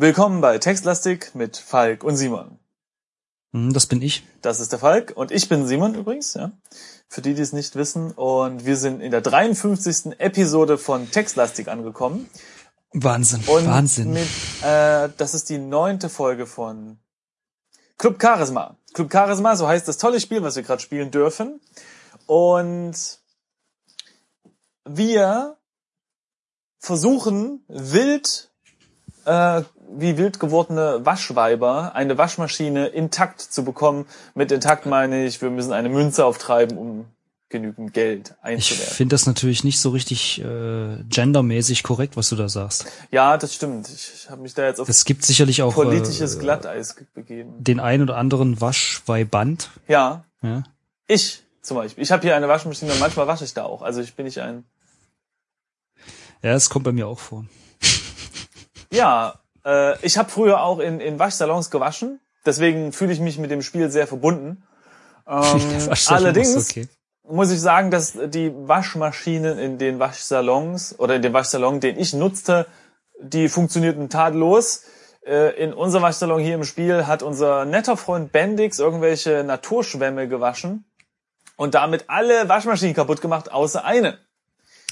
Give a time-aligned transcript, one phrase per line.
[0.00, 2.58] Willkommen bei Textlastik mit Falk und Simon.
[3.52, 4.26] Hm, Das bin ich.
[4.40, 6.52] Das ist der Falk und ich bin Simon übrigens, ja.
[7.06, 8.12] Für die, die es nicht wissen.
[8.12, 10.18] Und wir sind in der 53.
[10.18, 12.30] Episode von Textlastik angekommen.
[12.94, 14.14] Wahnsinn, Und Wahnsinn.
[14.14, 14.26] Mit,
[14.62, 16.98] äh, das ist die neunte Folge von
[17.98, 18.78] Club Charisma.
[18.94, 21.60] Club Charisma, so heißt das tolle Spiel, was wir gerade spielen dürfen.
[22.24, 22.94] Und
[24.86, 25.58] wir
[26.78, 28.50] versuchen wild,
[29.26, 29.62] äh,
[29.96, 34.06] wie wild gewordene Waschweiber, eine Waschmaschine intakt zu bekommen.
[34.34, 37.06] Mit intakt meine ich, wir müssen eine Münze auftreiben, um
[37.48, 38.94] genügend Geld Ich einzuwerfen.
[38.94, 42.86] finde das natürlich nicht so richtig äh, gendermäßig korrekt, was du da sagst.
[43.10, 43.88] Ja, das stimmt.
[43.88, 47.06] Ich, ich habe mich da jetzt auf Es gibt sicherlich auch politisches äh, Glatteis ge-
[47.12, 47.54] begeben.
[47.58, 49.70] den ein oder anderen Waschweiband.
[49.88, 50.62] Ja, Ja.
[51.08, 52.04] ich zum Beispiel.
[52.04, 53.82] Ich habe hier eine Waschmaschine und manchmal wasche ich da auch.
[53.82, 54.64] Also ich bin nicht ein.
[56.42, 57.44] ja, es kommt bei mir auch vor.
[58.92, 62.20] Ja, äh, ich habe früher auch in, in Waschsalons gewaschen.
[62.46, 64.62] Deswegen fühle ich mich mit dem Spiel sehr verbunden.
[65.28, 66.88] Ähm, allerdings okay.
[67.22, 72.14] muss ich sagen, dass die Waschmaschinen in den Waschsalons oder in dem Waschsalon, den ich
[72.14, 72.66] nutzte,
[73.20, 74.82] die funktionierten tadellos.
[75.24, 80.90] Äh, In unserem Waschsalon hier im Spiel hat unser netter Freund Bendix irgendwelche Naturschwämme gewaschen
[81.56, 84.18] und damit alle Waschmaschinen kaputt gemacht, außer eine.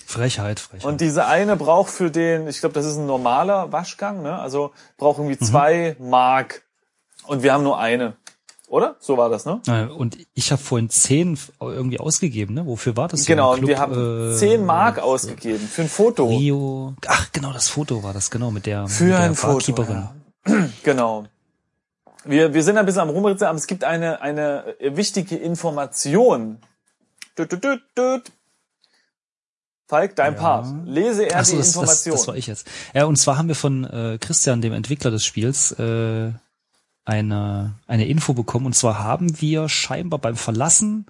[0.09, 0.87] Frechheit, Frechheit.
[0.87, 4.39] Und diese eine braucht für den, ich glaube, das ist ein normaler Waschgang, ne?
[4.39, 6.63] Also braucht irgendwie zwei Mark.
[7.27, 8.17] Und wir haben nur eine.
[8.69, 8.97] Oder?
[9.01, 9.61] So war das, ne?
[9.67, 12.67] Äh, und ich habe vorhin zehn irgendwie ausgegeben, ne?
[12.67, 13.27] Wofür war das?
[13.27, 16.27] Genau, und wir Club, haben äh, zehn Mark ausgegeben für ein Foto.
[16.27, 16.95] Rio.
[17.07, 19.83] Ach, genau, das Foto war das, genau, mit der, Für mit der ein Foto.
[19.83, 20.15] Ja.
[20.85, 21.25] Genau.
[22.25, 26.61] Wir, wir sind ein bisschen am Rumritzen, aber es gibt eine, eine wichtige Information.
[27.39, 28.33] Düt, düt, düt, düt.
[29.89, 30.39] Falk, dein Ja.
[30.41, 30.67] Part.
[30.85, 32.13] Lese er so, die das, das, Information.
[32.15, 32.67] das war ich jetzt.
[32.95, 36.31] Ja, und zwar haben wir von äh, Christian, dem Entwickler des Spiels, äh,
[37.05, 38.67] eine, eine Info bekommen.
[38.67, 41.07] Und zwar haben wir scheinbar beim Verlassen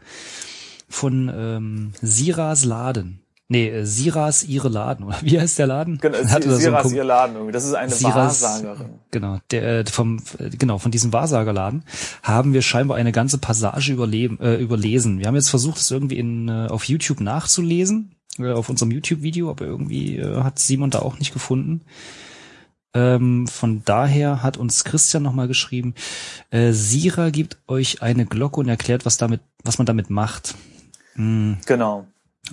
[0.89, 5.99] von ähm, Siras Laden, nee, äh, Siras ihre Laden, oder wie heißt der Laden?
[5.99, 7.53] Genau, Hatte so Siras Kom- ihr Laden irgendwie.
[7.53, 8.91] Das ist eine Siras- Wahrsagerin.
[9.11, 11.83] Genau, der äh, vom äh, genau von diesem Wahrsagerladen
[12.23, 15.19] haben wir scheinbar eine ganze Passage überleben, äh, überlesen.
[15.19, 19.51] Wir haben jetzt versucht, es irgendwie in äh, auf YouTube nachzulesen, äh, auf unserem YouTube-Video,
[19.51, 21.83] aber irgendwie äh, hat Simon da auch nicht gefunden.
[22.95, 25.95] Ähm, von daher hat uns Christian nochmal geschrieben,
[26.51, 30.55] äh, Sira gibt euch eine Glocke und erklärt, was damit, was man damit macht.
[31.67, 32.07] Genau.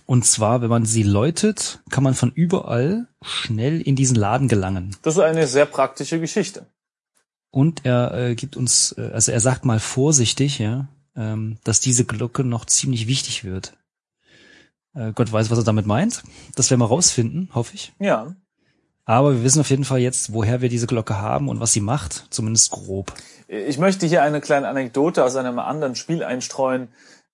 [0.06, 4.96] Und zwar, wenn man sie läutet, kann man von überall schnell in diesen Laden gelangen.
[5.04, 6.66] Das ist eine sehr praktische Geschichte.
[7.52, 12.04] Und er äh, gibt uns, äh, also er sagt mal vorsichtig, ja, ähm, dass diese
[12.06, 13.74] Glocke noch ziemlich wichtig wird.
[14.96, 16.24] Äh, Gott weiß, was er damit meint.
[16.56, 17.94] Das werden wir rausfinden, hoffe ich.
[18.00, 18.36] Ja.
[19.06, 21.82] Aber wir wissen auf jeden Fall jetzt, woher wir diese Glocke haben und was sie
[21.82, 23.14] macht, zumindest grob.
[23.48, 26.88] Ich möchte hier eine kleine Anekdote aus einem anderen Spiel einstreuen.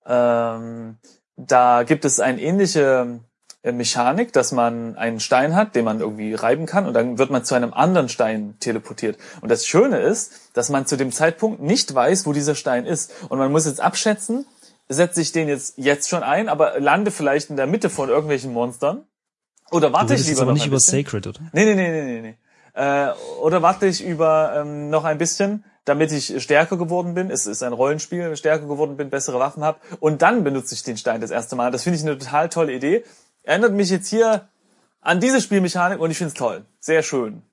[0.06, 0.98] Ähm,
[1.38, 3.22] da gibt es eine ähnliche
[3.64, 7.30] äh, Mechanik, dass man einen Stein hat, den man irgendwie reiben kann und dann wird
[7.30, 9.18] man zu einem anderen Stein teleportiert.
[9.40, 13.12] Und das Schöne ist, dass man zu dem Zeitpunkt nicht weiß, wo dieser Stein ist.
[13.30, 14.46] Und man muss jetzt abschätzen,
[14.94, 18.54] setze ich den jetzt jetzt schon ein, aber lande vielleicht in der Mitte von irgendwelchen
[18.54, 19.06] Monstern.
[19.72, 21.04] Oder warte ich lieber aber noch nicht ein über bisschen?
[21.04, 21.40] Sacred, oder?
[21.54, 22.38] Nee, nee, nee, nee, nee, nee.
[22.74, 27.32] Äh, oder warte ich über ähm, noch ein bisschen, damit ich stärker geworden bin.
[27.32, 29.80] Es ist ein Rollenspiel, stärker geworden bin, bessere Waffen habe.
[30.00, 31.72] Und dann benutze ich den Stein das erste Mal.
[31.72, 33.04] Das finde ich eine total tolle Idee.
[33.44, 34.48] Erinnert mich jetzt hier
[35.02, 36.66] an diese Spielmechanik und ich finde es toll.
[36.80, 37.44] Sehr schön.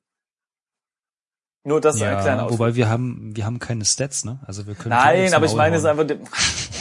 [1.69, 2.59] Nur das ist ein kleiner Ja, Ausflug.
[2.59, 4.41] wobei wir haben, wir haben keine Stats, ne?
[4.47, 6.07] Also wir können Nein, aber ich meine es einfach.
[6.07, 6.21] dem-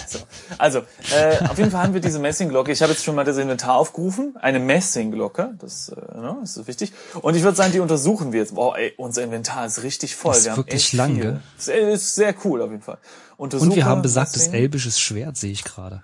[0.10, 0.20] So.
[0.58, 0.80] Also,
[1.14, 2.72] äh, auf jeden Fall haben wir diese Messingglocke.
[2.72, 4.36] Ich habe jetzt schon mal das Inventar aufgerufen.
[4.40, 6.94] Eine Messingglocke, das, äh, ne, das ist wichtig.
[7.22, 8.56] Und ich würde sagen, die untersuchen wir jetzt.
[8.56, 10.34] Boah, ey, unser Inventar ist richtig voll.
[10.34, 11.22] Ist wir haben wirklich lang, viel.
[11.24, 11.42] gell?
[11.58, 13.00] Das ist sehr cool auf jeden Fall.
[13.36, 14.54] Untersuche, Und wir haben besagtes Messing.
[14.54, 16.02] elbisches Schwert, sehe ich gerade.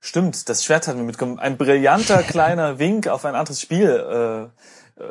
[0.00, 1.38] Stimmt, das Schwert hatten wir mitgenommen.
[1.38, 4.48] Ein brillanter kleiner Wink auf ein anderes Spiel äh, äh,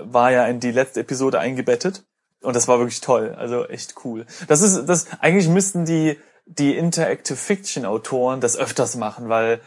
[0.05, 2.03] war ja in die letzte Episode eingebettet.
[2.43, 3.35] Und das war wirklich toll.
[3.37, 4.25] Also echt cool.
[4.47, 9.61] Das ist, das, eigentlich müssten die, die Interactive Fiction Autoren das öfters machen, weil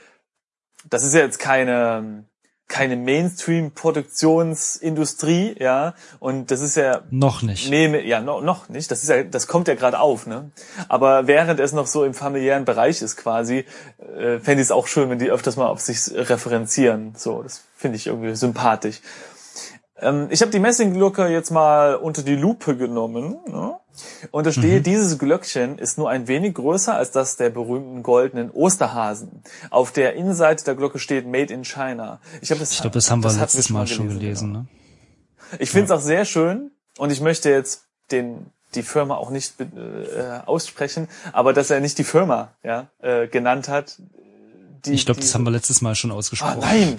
[0.89, 2.25] das ist ja jetzt keine,
[2.69, 5.95] keine Mainstream-Produktionsindustrie, ja.
[6.19, 7.71] Und das ist ja Noch nicht.
[7.71, 8.91] Nee, ja, no, noch nicht.
[8.91, 10.51] Das ist ja, das kommt ja gerade auf, ne?
[10.89, 13.67] Aber während es noch so im familiären Bereich ist quasi,
[13.99, 17.15] äh, fände ich es auch schön, wenn die öfters mal auf sich referenzieren.
[17.17, 19.01] So, das finde ich irgendwie sympathisch.
[19.99, 23.37] Ähm, ich habe die Messingglocke jetzt mal unter die Lupe genommen.
[23.47, 23.77] Ne?
[24.31, 28.51] Und da steht, dieses Glöckchen ist nur ein wenig größer als das der berühmten goldenen
[28.51, 29.43] Osterhasen.
[29.71, 32.21] Auf der Innenseite der Glocke steht Made in China.
[32.43, 34.59] Ich, hab das, Ich glaube, das haben wir hatten letztes schon Mal schon gelesen, genau.
[34.61, 34.67] ne?
[35.59, 39.61] Ich finde es auch sehr schön und ich möchte jetzt den die Firma auch nicht
[39.61, 43.99] äh, aussprechen, aber dass er nicht die Firma ja, äh, genannt hat.
[44.87, 46.63] Die, ich glaube, das haben wir letztes Mal schon ausgesprochen.
[46.63, 46.97] Ah, nein.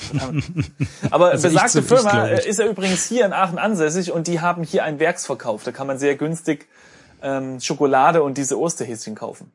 [1.11, 4.41] aber also besagte so, Firma ich, ist er übrigens hier in Aachen ansässig und die
[4.41, 5.63] haben hier einen Werksverkauf.
[5.63, 6.67] Da kann man sehr günstig
[7.21, 9.51] ähm, Schokolade und diese Osterhäschen kaufen.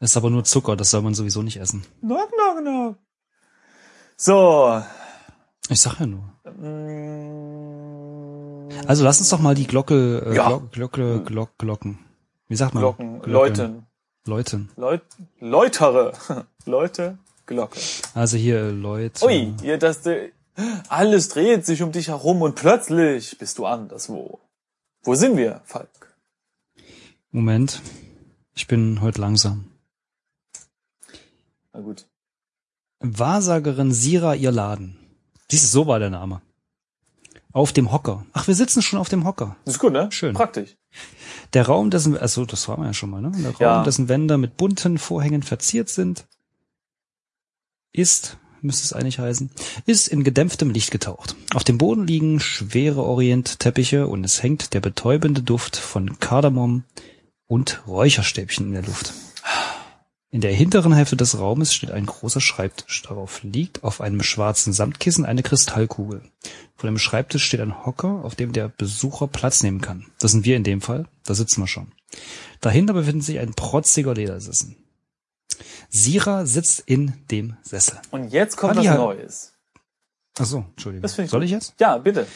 [0.00, 1.84] Das ist aber nur Zucker, das soll man sowieso nicht essen.
[2.00, 2.96] Knock, knock, knock.
[4.16, 4.82] So.
[5.68, 6.32] Ich sag ja nur.
[8.86, 10.48] Also lass uns doch mal die Glocke, äh, ja.
[10.48, 11.98] Glocke, Glocke, Glock, Glocken.
[12.48, 12.82] Wie sagt man?
[12.82, 13.32] Glocken, Glocken.
[13.32, 13.86] Läuten.
[14.26, 14.70] Läuten.
[14.76, 15.02] Läut,
[15.40, 16.12] Läutere.
[16.64, 17.78] Leute, Glocke.
[18.14, 19.24] Also hier, Leute.
[19.24, 20.00] Ui, hier, das,
[20.88, 24.40] alles dreht sich um dich herum und plötzlich bist du anderswo.
[25.02, 26.16] Wo sind wir, Falk?
[27.30, 27.80] Moment.
[28.54, 29.70] Ich bin heute langsam.
[31.72, 32.06] Na gut.
[33.00, 34.96] Wahrsagerin Sira ihr Laden.
[35.50, 36.40] Siehst so war der Name.
[37.52, 38.26] Auf dem Hocker.
[38.32, 39.56] Ach, wir sitzen schon auf dem Hocker.
[39.64, 40.10] Das ist gut, ne?
[40.10, 40.34] Schön.
[40.34, 40.76] Praktisch.
[41.52, 43.30] Der Raum, dessen, also das waren wir ja schon mal, ne?
[43.30, 43.84] Der Raum, ja.
[43.84, 46.26] dessen Wände mit bunten Vorhängen verziert sind,
[47.96, 49.50] ist, müsste es eigentlich heißen,
[49.86, 51.36] ist in gedämpftem Licht getaucht.
[51.54, 56.84] Auf dem Boden liegen schwere Orientteppiche und es hängt der betäubende Duft von Kardamom
[57.46, 59.12] und Räucherstäbchen in der Luft.
[60.30, 63.00] In der hinteren Hälfte des Raumes steht ein großer Schreibtisch.
[63.02, 66.20] Darauf liegt auf einem schwarzen Samtkissen eine Kristallkugel.
[66.74, 70.06] Vor dem Schreibtisch steht ein Hocker, auf dem der Besucher Platz nehmen kann.
[70.18, 71.06] Das sind wir in dem Fall.
[71.24, 71.92] Da sitzen wir schon.
[72.60, 74.76] Dahinter befindet sich ein protziger Ledersissen.
[75.96, 77.98] Sira sitzt in dem Sessel.
[78.10, 79.52] Und jetzt kommt Halli, was Neues.
[80.38, 81.08] Ach so, Entschuldigung.
[81.08, 81.74] Soll ich, ich jetzt?
[81.80, 82.26] Ja, bitte.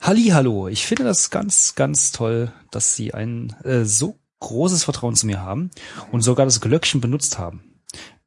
[0.00, 0.68] Halli, hallo.
[0.68, 5.40] Ich finde das ganz, ganz toll, dass Sie ein äh, so großes Vertrauen zu mir
[5.40, 5.70] haben
[6.10, 7.80] und sogar das Glöckchen benutzt haben.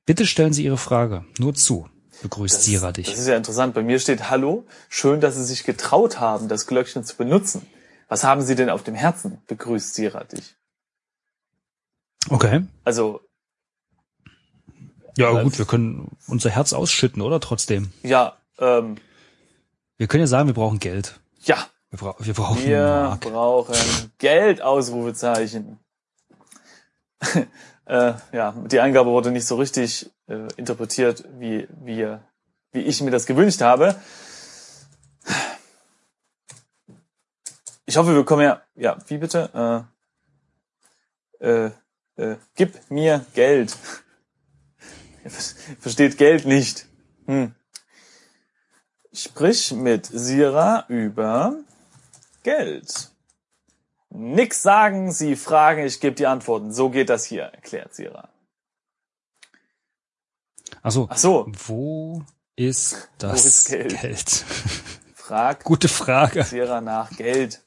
[0.05, 1.25] Bitte stellen Sie Ihre Frage.
[1.37, 1.87] Nur zu.
[2.21, 3.07] Begrüßt das, Sira dich.
[3.07, 3.75] Das ist ja interessant.
[3.75, 4.65] Bei mir steht Hallo.
[4.89, 7.67] Schön, dass Sie sich getraut haben, das Glöckchen zu benutzen.
[8.07, 9.41] Was haben Sie denn auf dem Herzen?
[9.47, 10.55] Begrüßt Sira dich.
[12.29, 12.63] Okay.
[12.83, 13.21] Also.
[15.17, 17.39] Ja, gut, wir können unser Herz ausschütten, oder?
[17.39, 17.91] Trotzdem.
[18.03, 18.97] Ja, ähm.
[19.97, 21.19] Wir können ja sagen, wir brauchen Geld.
[21.43, 21.57] Ja.
[21.89, 23.21] Wir, bra wir brauchen Wir Mark.
[23.21, 25.79] brauchen Geld, Ausrufezeichen.
[27.85, 32.17] äh, ja, die Eingabe wurde nicht so richtig äh, interpretiert, wie, wie,
[32.73, 33.95] wie ich mir das gewünscht habe.
[37.85, 39.87] Ich hoffe, wir kommen ja, ja, wie bitte?
[41.39, 41.71] Äh, äh,
[42.17, 43.77] äh, gib mir Geld.
[45.79, 46.87] Versteht Geld nicht.
[47.25, 47.55] Hm.
[49.13, 51.55] Sprich mit Sira über
[52.43, 53.11] Geld.
[54.09, 56.71] Nix sagen, Sie fragen, ich gebe die Antworten.
[56.71, 58.29] So geht das hier, erklärt Sira.
[60.81, 61.07] Ach so.
[61.09, 61.51] Ach so.
[61.65, 62.23] Wo
[62.55, 64.01] ist das Wo ist Geld?
[64.01, 64.29] Geld?
[65.15, 66.43] Frag Gute Frage.
[66.43, 67.64] Sira nach Geld.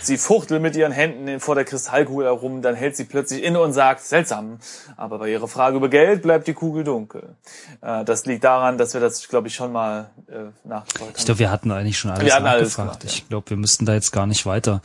[0.00, 3.72] Sie fuchtelt mit ihren Händen vor der Kristallkugel herum, dann hält sie plötzlich inne und
[3.72, 4.58] sagt, seltsam,
[4.96, 7.36] aber bei ihrer Frage über Geld bleibt die Kugel dunkel.
[7.80, 11.14] Äh, das liegt daran, dass wir das, glaube ich, schon mal äh, nachgefragt haben.
[11.16, 12.60] Ich glaube, wir hatten eigentlich schon alles wir nachgefragt.
[12.60, 13.10] Alles gemacht, ja.
[13.10, 14.82] Ich glaube, wir müssten da jetzt gar nicht weiter.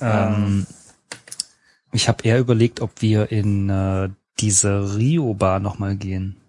[0.00, 0.66] Ähm,
[1.92, 4.08] ich habe eher überlegt, ob wir in äh,
[4.38, 6.39] diese Rio-Bar nochmal gehen.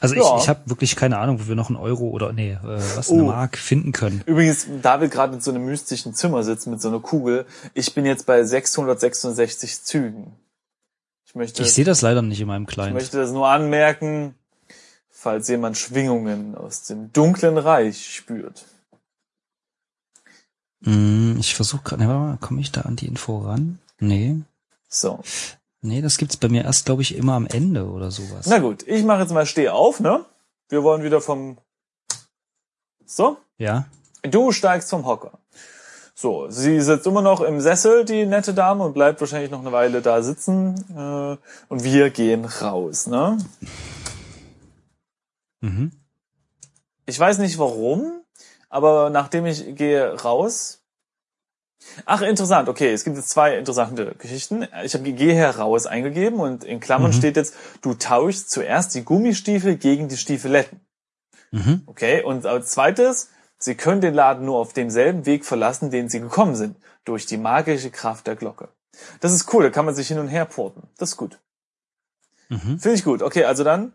[0.00, 0.36] Also ja.
[0.36, 2.58] ich, ich habe wirklich keine Ahnung, wo wir noch einen Euro oder nee, äh,
[2.96, 3.14] was oh.
[3.14, 4.22] eine Mark finden können.
[4.26, 7.94] Übrigens, da wir gerade in so einem mystischen Zimmer sitzen mit so einer Kugel, ich
[7.94, 10.32] bin jetzt bei 666 Zügen.
[11.26, 11.62] Ich möchte.
[11.62, 12.90] Ich sehe das leider nicht in meinem Client.
[12.90, 14.34] Ich möchte das nur anmerken,
[15.10, 18.64] falls jemand Schwingungen aus dem dunklen Reich spürt.
[20.80, 23.78] Mm, ich versuche gerade, komme ich da an die Info ran?
[24.00, 24.36] Nee.
[24.88, 25.20] So.
[25.84, 28.46] Nee, das gibt's bei mir erst, glaube ich, immer am Ende oder sowas.
[28.46, 30.24] Na gut, ich mache jetzt mal Steh auf, ne?
[30.70, 31.58] Wir wollen wieder vom...
[33.04, 33.36] So?
[33.58, 33.84] Ja.
[34.22, 35.38] Du steigst vom Hocker.
[36.14, 39.72] So, sie sitzt immer noch im Sessel, die nette Dame, und bleibt wahrscheinlich noch eine
[39.72, 40.74] Weile da sitzen.
[40.96, 41.36] Äh,
[41.68, 43.36] und wir gehen raus, ne?
[45.60, 45.92] Mhm.
[47.04, 48.22] Ich weiß nicht warum,
[48.70, 50.80] aber nachdem ich gehe raus.
[52.06, 54.66] Ach, interessant, okay, es gibt jetzt zwei interessante Geschichten.
[54.84, 57.16] Ich habe Geh heraus eingegeben und in Klammern mhm.
[57.16, 60.80] steht jetzt, du tauschst zuerst die Gummistiefel gegen die Stiefeletten.
[61.50, 61.82] Mhm.
[61.86, 66.20] Okay, und als zweites, sie können den Laden nur auf demselben Weg verlassen, den sie
[66.20, 68.68] gekommen sind, durch die magische Kraft der Glocke.
[69.20, 70.88] Das ist cool, da kann man sich hin und her porten.
[70.98, 71.38] Das ist gut.
[72.48, 72.78] Mhm.
[72.78, 73.22] Finde ich gut.
[73.22, 73.92] Okay, also dann,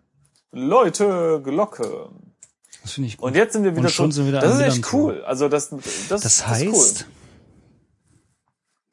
[0.52, 2.10] Leute, Glocke.
[2.82, 3.28] Das finde ich gut.
[3.28, 5.24] Und jetzt sind wir wieder schon sind wieder Das ist echt cool.
[5.24, 7.06] Also das, das, das heißt, das cool.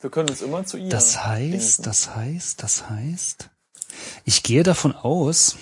[0.06, 0.88] Wir können uns immer zu ihr.
[0.88, 1.82] Das heißt, denken.
[1.90, 3.50] das heißt, das heißt,
[4.24, 5.56] ich gehe davon aus,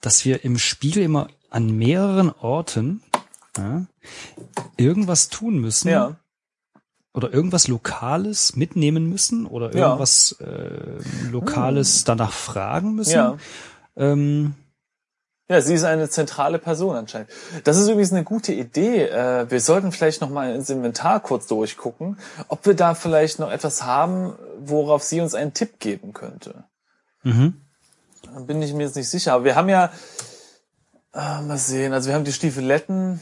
[0.00, 3.02] dass wir im Spiel immer an mehreren Orten
[3.58, 3.84] ja,
[4.78, 6.16] irgendwas tun müssen, ja.
[7.12, 9.88] oder irgendwas Lokales mitnehmen müssen oder Ja.
[9.88, 13.12] irgendwas äh, Lokales danach fragen müssen.
[13.12, 13.36] Ja.
[13.96, 14.54] Ähm,
[15.50, 17.28] Ja, sie ist eine zentrale Person anscheinend.
[17.64, 19.02] Das ist übrigens eine gute Idee.
[19.08, 23.50] Äh, Wir sollten vielleicht noch mal ins Inventar kurz durchgucken, ob wir da vielleicht noch
[23.50, 26.64] etwas haben, worauf sie uns einen Tipp geben könnte.
[27.24, 27.54] mhm.
[28.32, 29.32] Da bin ich mir jetzt nicht sicher.
[29.32, 29.90] Aber wir haben ja,
[31.14, 33.18] äh, mal sehen, also wir haben die Stiefeletten.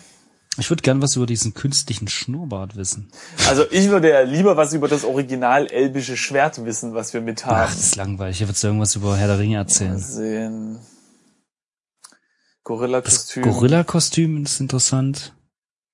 [0.58, 3.10] Ich würde gern was über diesen künstlichen Schnurrbart wissen.
[3.48, 7.46] Also ich würde ja lieber was über das original elbische Schwert wissen, was wir mit
[7.46, 7.70] Ach, haben.
[7.72, 8.38] das ist langweilig.
[8.38, 9.98] Hier würdest du irgendwas über Herr der Ringe Mal erzählen.
[9.98, 10.78] sehen.
[12.68, 13.44] Gorilla-Kostüm.
[13.44, 15.34] Gorilla-Kostüm ist interessant.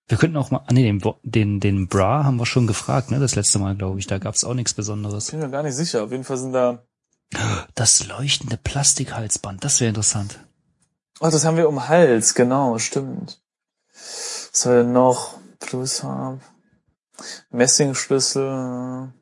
[0.08, 3.20] Wir könnten auch mal, ah nee, den, den, den Bra haben wir schon gefragt, ne,
[3.20, 4.08] das letzte Mal, glaube ich.
[4.08, 5.30] Da gab's auch nichts Besonderes.
[5.30, 6.02] Bin mir gar nicht sicher.
[6.02, 6.82] Auf jeden Fall sind da.
[7.76, 10.40] Das leuchtende Plastikhalsband, das wäre interessant.
[11.20, 13.40] Oh, das haben wir um Hals, genau, stimmt.
[13.92, 15.38] Was haben wir denn noch?
[15.60, 16.40] Plusfarb.
[17.50, 19.12] Messingschlüssel.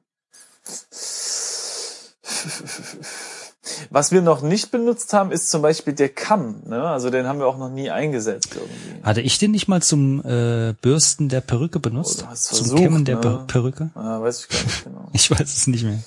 [3.91, 6.63] Was wir noch nicht benutzt haben, ist zum Beispiel der Kamm.
[6.67, 6.83] Ne?
[6.83, 9.03] Also den haben wir auch noch nie eingesetzt irgendwie.
[9.05, 12.25] Hatte ich den nicht mal zum äh, Bürsten der Perücke benutzt?
[12.31, 13.21] Oh, zum versucht, Kämmen der ne?
[13.21, 13.91] Per- Perücke?
[13.95, 15.09] Ah, weiß ich gar nicht genau.
[15.13, 15.99] Ich weiß es nicht mehr.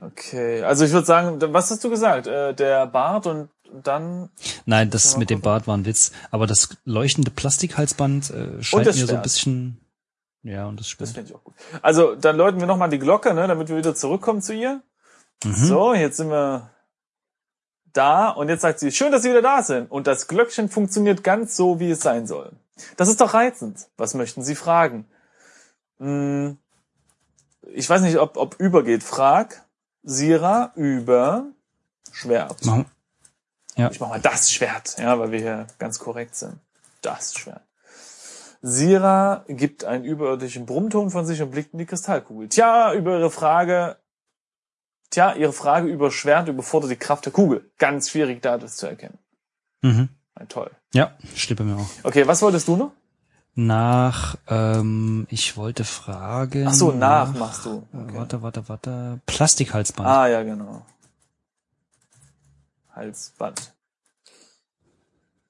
[0.00, 2.26] Okay, also ich würde sagen, was hast du gesagt?
[2.26, 3.50] Äh, der Bart und
[3.84, 4.30] dann
[4.66, 5.42] Nein, das mit dem.
[5.42, 6.10] Bart war ein Witz.
[6.30, 9.80] Aber das leuchtende Plastikhalsband äh, scheint das mir so ein bisschen.
[10.42, 11.08] Ja, und das Das Schwert.
[11.10, 11.54] finde ich auch gut.
[11.82, 14.80] Also, dann läuten wir nochmal die Glocke, ne, damit wir wieder zurückkommen zu ihr.
[15.44, 15.54] Mhm.
[15.54, 16.70] So, jetzt sind wir
[17.92, 19.90] da und jetzt sagt sie, schön, dass Sie wieder da sind.
[19.90, 22.52] Und das Glöckchen funktioniert ganz so, wie es sein soll.
[22.96, 23.88] Das ist doch reizend.
[23.96, 25.06] Was möchten Sie fragen?
[25.98, 26.56] Hm,
[27.72, 29.02] ich weiß nicht, ob, ob übergeht.
[29.02, 29.64] Frag
[30.02, 31.44] Sira über
[32.12, 32.64] Schwert.
[32.64, 32.86] Machen-
[33.76, 33.90] Ja.
[33.90, 36.58] Ich mach mal das Schwert, ja, weil wir hier ganz korrekt sind.
[37.02, 37.62] Das Schwert.
[38.62, 42.48] Sira gibt einen überirdischen Brummton von sich und blickt in die Kristallkugel.
[42.48, 43.96] Tja, über ihre Frage,
[45.10, 47.70] tja, ihre Frage über Schwert überfordert die Kraft der Kugel.
[47.78, 49.18] Ganz schwierig, da das zu erkennen.
[49.82, 50.08] Mhm.
[50.38, 50.70] Ja, toll.
[50.94, 51.16] Ja,
[51.56, 51.88] bei mir auch.
[52.02, 52.92] Okay, was wolltest du noch?
[53.54, 56.68] Nach, ähm, ich wollte fragen.
[56.68, 57.86] Ach so, nach machst du.
[57.92, 58.14] Okay.
[58.14, 59.20] Warte, warte, warte.
[59.26, 60.08] Plastikhalsband.
[60.08, 60.86] Ah, ja, genau.
[62.94, 63.74] Halsband.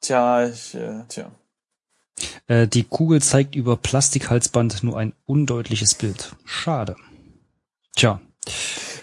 [0.01, 1.31] Tja, ich, äh, tja.
[2.47, 6.35] Äh, die Kugel zeigt über Plastikhalsband nur ein undeutliches Bild.
[6.45, 6.97] Schade.
[7.97, 8.21] Tja,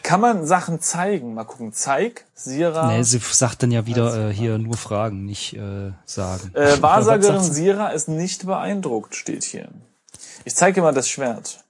[0.07, 1.33] Kann man Sachen zeigen?
[1.33, 1.73] Mal gucken.
[1.73, 2.87] Zeig, Sira.
[2.87, 6.55] nee, sie sagt dann ja wieder äh, hier nur Fragen, nicht äh, sagen.
[6.55, 7.43] Äh, Wahrsagerin?
[7.43, 9.67] Sira ist nicht beeindruckt, steht hier.
[10.45, 11.61] Ich zeige mal das Schwert.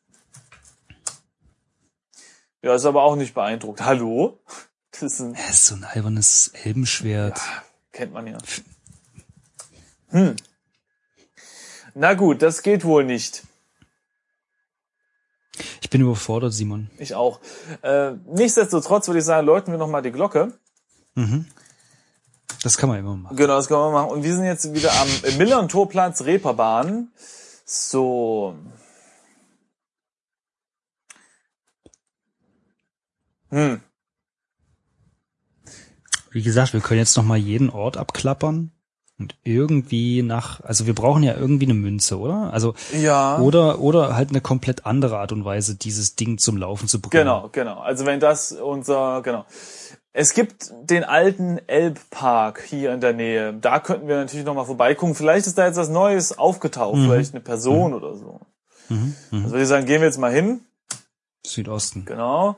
[2.62, 3.82] Ja, ist aber auch nicht beeindruckt.
[3.84, 4.40] Hallo?
[4.92, 7.40] Das ist ein, Das ist so ein albernes Elbenschwert.
[7.92, 8.38] kennt man ja.
[10.10, 10.36] Hm.
[11.96, 13.47] Na gut, das geht wohl nicht.
[15.82, 16.90] Ich bin überfordert, Simon.
[16.98, 17.40] Ich auch.
[17.82, 20.54] Äh, nichtsdestotrotz würde ich sagen, läuten wir nochmal die Glocke.
[21.16, 21.46] Mhm.
[22.64, 23.36] Das kann man immer machen.
[23.36, 24.10] Genau, das können wir machen.
[24.10, 27.12] Und wir sind jetzt wieder am Millern-Torplatz Reeperbahn.
[27.66, 28.56] So.
[33.50, 33.82] Hm.
[36.32, 38.72] Wie gesagt, wir können jetzt noch mal jeden Ort abklappern
[39.20, 42.54] und irgendwie nach, also wir brauchen ja irgendwie eine Münze, oder?
[42.54, 43.40] Also Ja.
[43.40, 47.22] oder oder halt eine komplett andere Art und Weise, dieses Ding zum Laufen zu bekommen.
[47.24, 47.80] Genau, genau.
[47.80, 49.46] Also wenn das unser, genau.
[50.14, 53.54] Es gibt den alten Elbpark hier in der Nähe.
[53.54, 55.14] Da könnten wir natürlich nochmal vorbeigucken.
[55.14, 56.98] Vielleicht ist da jetzt was Neues aufgetaucht.
[56.98, 58.40] Vielleicht eine Person oder so.
[58.90, 59.16] Mhm.
[59.30, 59.44] Mhm.
[59.44, 60.62] Also würde ich sagen, gehen wir jetzt mal hin.
[61.46, 62.06] Südosten.
[62.06, 62.56] Genau.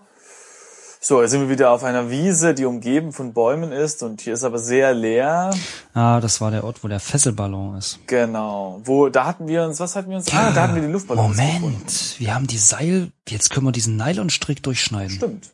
[1.01, 4.33] So, jetzt sind wir wieder auf einer Wiese, die umgeben von Bäumen ist und hier
[4.33, 5.51] ist aber sehr leer.
[5.93, 7.99] Ah, das war der Ort, wo der Fesselballon ist.
[8.07, 8.81] Genau.
[8.83, 10.27] Wo, da hatten wir uns, was hatten wir uns?
[10.33, 11.61] Ah, da hatten wir die Luftballons gefunden.
[11.61, 15.15] Moment, wir haben die Seil, jetzt können wir diesen Nylonstrick durchschneiden.
[15.15, 15.51] Stimmt.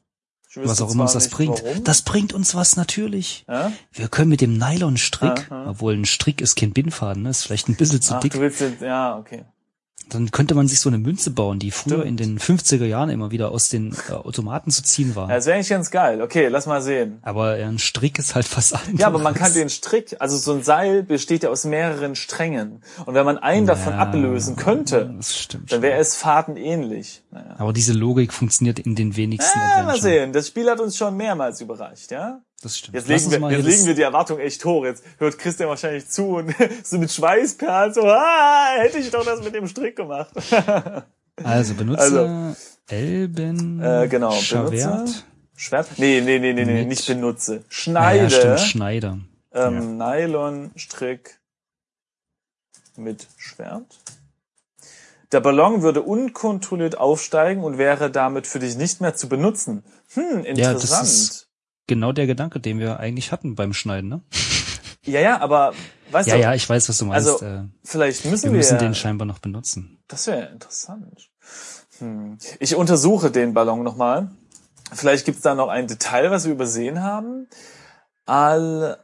[0.64, 1.64] Was auch immer uns das bringt.
[1.64, 1.84] Warum.
[1.84, 3.46] Das bringt uns was natürlich.
[3.48, 3.72] ja?
[3.92, 7.76] Wir können mit dem Nylonstrick, obwohl ein Strick ist kein Bindfaden, ne, ist vielleicht ein
[7.76, 9.44] bisschen zu Ach, dick, du willst ja, okay.
[10.10, 12.22] Dann könnte man sich so eine Münze bauen, die früher Stimmt.
[12.22, 15.30] in den 50er Jahren immer wieder aus den äh, Automaten zu ziehen war.
[15.30, 16.22] Ja, das wäre eigentlich ganz geil.
[16.22, 17.20] Okay, lass mal sehen.
[17.24, 19.00] aber ein Strick ist halt was anderes.
[19.00, 22.82] Ja, aber man kann den Strick, also so ein Seil besteht ja aus mehreren Strängen.
[23.06, 25.72] Und wenn man einen davon Ja, ablösen könnte, stimmt.
[25.72, 27.24] dann wäre es fadenähnlich.
[27.32, 27.56] Naja.
[27.58, 30.32] aber diese Logik funktioniert in den wenigsten Ah, mal sehen.
[30.34, 32.40] Das Spiel hat uns schon mehrmals überrascht, ja?
[32.66, 32.96] Das stimmt.
[32.96, 34.86] Jetzt legen, wir, jetzt legen wir die Erwartung echt hoch.
[34.86, 36.52] Jetzt hört Christian wahrscheinlich zu und
[36.84, 40.32] so mit Schweißperlen so, ah, hätte ich doch das mit dem Strick gemacht.
[41.44, 42.56] Also benutze Also,
[42.88, 44.72] Elben Äh, genau, Schwert.
[44.72, 45.24] benutze.
[45.56, 45.90] Schwert?
[45.98, 47.56] Nee, nee, nee, nee, nee, nicht benutze.
[47.56, 48.30] Ah, ja, Schneide.
[48.32, 49.20] stimmt, Schneider.
[49.54, 51.40] ähm, Nylonstrick
[52.96, 53.84] mit Schwert.
[55.34, 59.84] Der Ballon würde unkontrolliert aufsteigen und wäre damit für dich nicht mehr zu benutzen.
[60.14, 60.58] Hm, interessant.
[60.58, 61.45] Ja, das ist
[61.88, 64.22] genau der Gedanke, den wir eigentlich hatten beim Schneiden, ne?
[65.08, 65.74] Ja, ja, aber
[66.10, 67.28] weißt Ja, du, ja, ich weiß, was du meinst.
[67.30, 70.00] also äh, vielleicht müssen wir wir, müssen den scheinbar noch benutzen.
[70.08, 71.30] das wäre interessant.
[72.00, 72.40] Hm.
[72.60, 74.32] Ich untersuche den Ballon nochmal.
[74.92, 77.48] Vielleicht gibt's da noch ein Detail, was wir übersehen haben.
[78.26, 78.98] All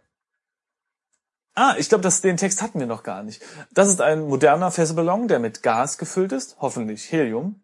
[1.53, 3.41] Ah, ich glaube, den Text hatten wir noch gar nicht.
[3.73, 7.61] Das ist ein moderner Fässerballon, der mit Gas gefüllt ist, hoffentlich Helium.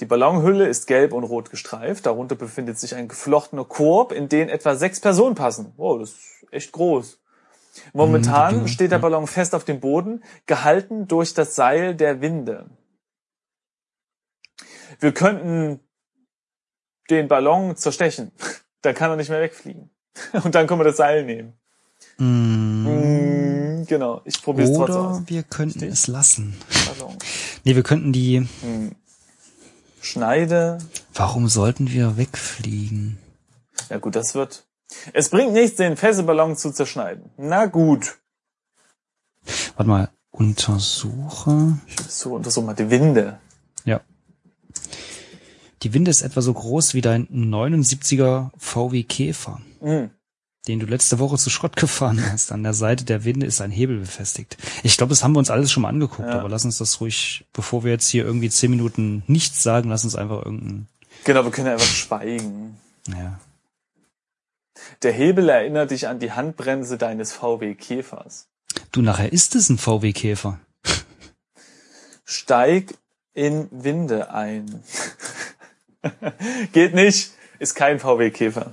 [0.00, 2.06] Die Ballonhülle ist gelb und rot gestreift.
[2.06, 5.72] Darunter befindet sich ein geflochtener Korb, in den etwa sechs Personen passen.
[5.76, 7.18] Wow, das ist echt groß.
[7.92, 8.98] Momentan Mhm, steht der.
[8.98, 12.70] Ballon fest auf dem Boden, gehalten durch das Seil der Winde.
[15.00, 15.80] Wir könnten
[17.10, 18.32] den Ballon zerstechen.
[18.82, 19.90] Dann kann er nicht mehr wegfliegen.
[20.44, 21.52] Und dann können wir das Seil nehmen.
[22.18, 25.16] Mm, Mm, genau, ich probiere es trotzdem aus.
[25.18, 25.92] Oder wir könnten Richtig.
[25.92, 26.56] es lassen.
[26.86, 27.16] Ballon.
[27.64, 28.46] Nee, wir könnten die.
[30.06, 30.78] Schneide.
[31.14, 33.18] Warum sollten wir wegfliegen?
[33.90, 34.64] Ja gut, das wird.
[35.12, 37.30] Es bringt nichts, den Fässeballon zu zerschneiden.
[37.36, 38.18] Na gut.
[39.76, 41.78] Warte mal, untersuche.
[42.08, 43.40] So, untersuch mal die Winde.
[43.84, 44.00] Ja.
[45.82, 50.10] Die Winde ist etwa so groß wie dein 79er VW Käfer, Hm.
[50.68, 52.52] Den du letzte Woche zu Schrott gefahren hast.
[52.52, 54.56] An der Seite der Winde ist ein Hebel befestigt.
[54.82, 56.38] Ich glaube, das haben wir uns alles schon mal angeguckt, Ja.
[56.40, 60.04] aber lass uns das ruhig, bevor wir jetzt hier irgendwie zehn Minuten nichts sagen, lass
[60.04, 60.88] uns einfach irgendein,
[61.24, 62.76] Genau, wir können einfach schweigen.
[63.06, 63.38] naja.
[65.02, 68.46] Der Hebel erinnert dich an die Handbremse deines VW Käfers.
[68.92, 70.60] Du, nachher ist es ein VW Käfer.
[72.24, 72.94] Steig
[73.34, 74.82] in Winde ein.
[76.72, 78.72] Geht nicht, ist kein VW Käfer.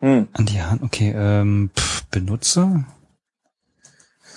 [0.00, 0.28] Hm.
[0.32, 2.84] An die Hand, okay, ähm, pff, benutze?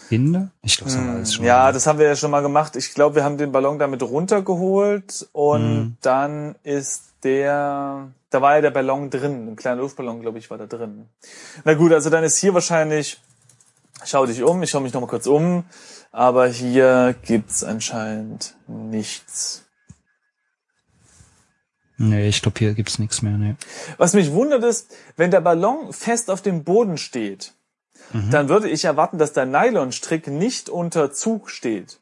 [0.09, 0.51] Winde?
[0.61, 1.47] Ich glaube, das haben wir alles schon Hm.
[1.47, 1.73] Ja, mal.
[1.73, 2.75] das haben wir ja schon mal gemacht.
[2.75, 5.97] Ich glaube, wir haben den Ballon damit runtergeholt und Mhm.
[6.01, 10.57] dann ist der, da war ja der Ballon drin, ein kleiner Luftballon, glaube ich, war
[10.57, 11.05] da drin.
[11.63, 13.21] Na gut, also dann ist hier wahrscheinlich,
[14.03, 15.63] schau dich um, ich schaue mich noch mal kurz um,
[16.11, 19.63] aber hier gibt's anscheinend nichts.
[22.09, 23.55] Nee, ich glaube, hier gibt's nichts mehr, nee.
[23.97, 27.53] Was mich wundert ist, wenn der Ballon fest auf dem Boden steht,
[28.13, 28.29] Mhm.
[28.31, 31.99] dann würde ich erwarten, dass der Nylonstrick nicht unter Zug steht.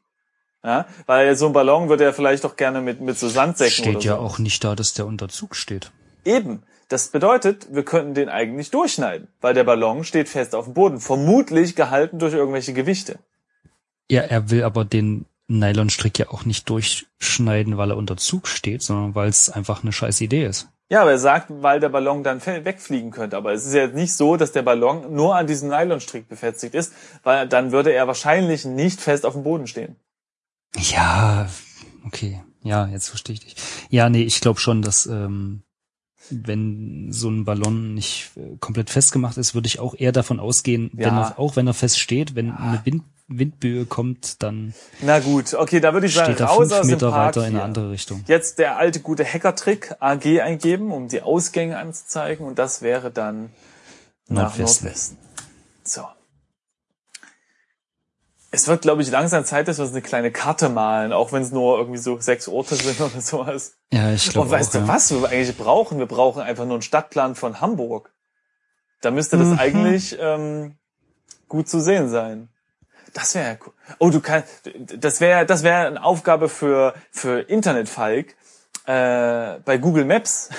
[0.64, 3.96] Ja, weil so ein Ballon würde er vielleicht auch gerne mit, mit so Sandsäcken Steht
[3.98, 4.22] oder ja so.
[4.22, 5.92] auch nicht da, dass der unter Zug steht.
[6.26, 6.64] Eben.
[6.90, 11.00] Das bedeutet, wir könnten den eigentlich durchschneiden, weil der Ballon steht fest auf dem Boden,
[11.00, 13.20] vermutlich gehalten durch irgendwelche Gewichte.
[14.10, 18.82] Ja, er will aber den Nylonstrick ja auch nicht durchschneiden, weil er unter Zug steht,
[18.84, 20.70] sondern weil es einfach eine scheiß Idee ist.
[20.92, 23.38] Ja, aber er sagt, weil der Ballon dann wegfliegen könnte.
[23.38, 26.94] Aber es ist ja nicht so, dass der Ballon nur an diesem Nylonstrick befestigt ist,
[27.24, 29.96] weil dann würde er wahrscheinlich nicht fest auf dem Boden stehen.
[30.78, 31.48] Ja,
[32.06, 32.42] okay.
[32.64, 33.56] Ja, jetzt verstehe ich dich.
[33.90, 35.62] Ja, nee, ich glaube schon, dass ähm,
[36.30, 40.90] wenn so ein Ballon nicht äh, komplett festgemacht ist, würde ich auch eher davon ausgehen,
[40.94, 41.30] wenn Ja.
[41.30, 45.80] er, auch wenn er fest steht, wenn eine Wind, Windböe kommt, dann Na gut, okay,
[45.80, 48.24] da würde ich sagen, raus fünf aus dem Meter Park weiter in eine andere Richtung.
[48.28, 53.52] Jetzt der alte gute Hackertrick AG eingeben, um die Ausgänge anzuzeigen und das wäre dann
[54.28, 54.86] nach Nordwesten.
[54.88, 55.18] Nordwesten.
[55.84, 56.04] So.
[58.52, 61.44] Es wird, glaube ich, langsam Zeit, dass wir uns eine kleine Karte malen, auch wenn
[61.44, 63.74] es nur irgendwie so sechs Orte sind oder sowas.
[63.94, 64.88] Ja, ich glaube Und weißt auch, du, ja.
[64.88, 66.00] was wir eigentlich brauchen?
[66.00, 68.12] Wir brauchen einfach nur einen Stadtplan von Hamburg.
[69.02, 69.60] Da müsste das Mhm.
[69.60, 70.78] eigentlich ähm,
[71.48, 72.50] gut zu sehen sein.
[73.14, 73.74] Das wäre cool.
[74.00, 74.48] Oh, du kannst,
[74.98, 78.36] das wäre, das wäre eine Aufgabe für für Internetfalk
[78.86, 80.50] äh, bei Google Maps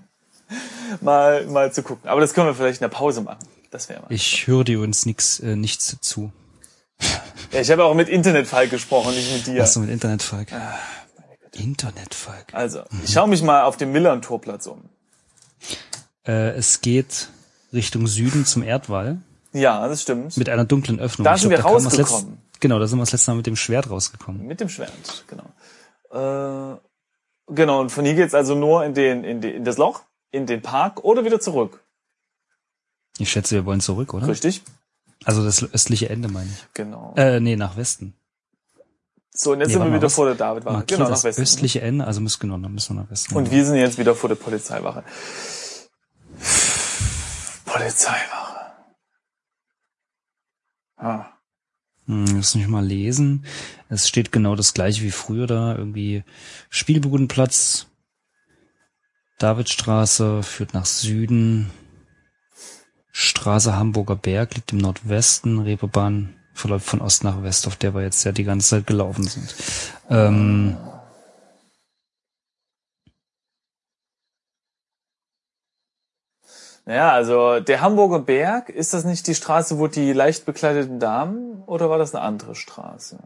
[1.00, 2.08] mal mal zu gucken.
[2.08, 3.46] Aber das können wir vielleicht in der Pause machen.
[3.70, 4.12] Das wäre mal.
[4.12, 6.32] Ich höre dir uns nix, äh, nichts zu.
[7.52, 9.62] Ja, ich habe auch mit Internetfalk gesprochen, nicht mit dir.
[9.62, 10.52] Was du mit Internetfalk?
[10.52, 10.78] Ah,
[11.52, 12.52] Internetfalk.
[12.52, 14.88] Also, ich schaue mich mal auf dem Millern-Torplatz um.
[16.26, 17.28] Äh, es geht
[17.72, 19.18] Richtung Süden zum Erdwall
[19.54, 20.36] Ja, das stimmt.
[20.36, 21.24] mit einer dunklen Öffnung.
[21.24, 22.30] Da sind glaub, wir das rausgekommen.
[22.32, 24.46] Letzt, genau, da sind wir das letzte Mal mit dem Schwert rausgekommen.
[24.46, 24.92] Mit dem Schwert,
[25.28, 25.44] genau.
[26.10, 26.76] Äh,
[27.48, 30.46] genau, und von hier geht's also nur in, den, in, den, in das Loch, in
[30.46, 31.80] den Park oder wieder zurück.
[33.18, 34.26] Ich schätze, wir wollen zurück, oder?
[34.26, 34.62] Richtig?
[35.24, 36.66] Also das östliche Ende meine ich.
[36.74, 37.14] Genau.
[37.16, 38.14] Äh, nee, nach Westen.
[39.32, 40.14] so, und jetzt nee, sind wir wieder was?
[40.14, 40.72] vor der David war.
[40.72, 41.42] Markier Genau, nach das Westen.
[41.42, 43.36] östliche Ende, also müssen genau, dann müssen wir nach Westen.
[43.36, 45.04] Und wir sind jetzt wieder vor der Polizeiwache.
[47.64, 48.43] Polizeiwache.
[51.04, 51.26] Ah.
[52.06, 53.44] Hm, muss nicht mal lesen.
[53.90, 55.76] Es steht genau das gleiche wie früher da.
[55.76, 56.24] Irgendwie
[56.70, 57.88] Spielbudenplatz,
[59.38, 61.70] Davidstraße führt nach Süden.
[63.12, 65.60] Straße Hamburger Berg liegt im Nordwesten.
[65.60, 69.24] Reeperbahn verläuft von Ost nach West, auf der wir jetzt ja die ganze Zeit gelaufen
[69.24, 69.54] sind.
[70.08, 70.78] Ähm,
[76.86, 81.62] Naja, also der Hamburger Berg, ist das nicht die Straße, wo die leicht bekleideten Damen
[81.66, 83.18] oder war das eine andere Straße?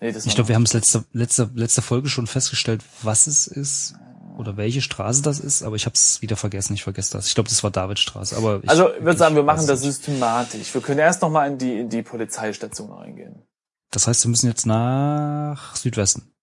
[0.00, 3.46] Nee, das ich glaube, wir haben es letzte, letzte, letzte Folge schon festgestellt, was es
[3.46, 3.94] ist
[4.36, 6.74] oder welche Straße das ist, aber ich habe es wieder vergessen.
[6.74, 7.26] Ich vergesse das.
[7.26, 8.36] Ich glaube, das war Davidstraße.
[8.36, 10.74] Aber ich, also ich würde sagen, wir machen das systematisch.
[10.74, 13.42] Wir können erst noch mal in die in die Polizeistation reingehen.
[13.90, 16.33] Das heißt, wir müssen jetzt nach Südwesten.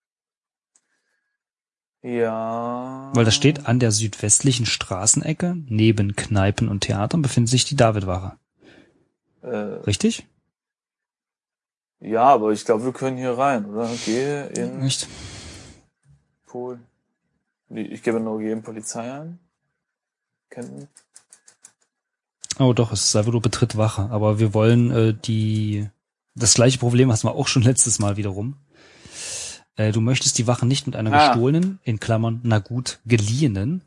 [2.04, 3.12] Ja.
[3.14, 8.38] Weil da steht, an der südwestlichen Straßenecke, neben Kneipen und Theatern, befindet sich die Davidwache.
[9.44, 10.26] Äh, Richtig?
[12.00, 13.88] Ja, aber ich glaube, wir können hier rein, oder?
[14.06, 15.08] Gehe in Nicht.
[16.48, 16.80] Pol.
[17.70, 19.40] Ich gebe nur gegen Polizei ein.
[20.50, 20.88] Kennen.
[22.60, 24.10] Oh doch, es ist nur Betritt Wache.
[24.12, 25.88] Aber wir wollen äh, die
[26.36, 28.56] das gleiche Problem hatten wir auch schon letztes Mal wiederum.
[29.78, 31.28] Äh, du möchtest die Wache nicht mit einer Ah.
[31.30, 33.82] gestohlenen, in Klammern, na gut, geliehenen.